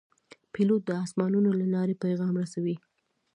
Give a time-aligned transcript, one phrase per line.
[0.53, 2.75] پیلوټ د آسمانونو له لارې پیغام رسوي.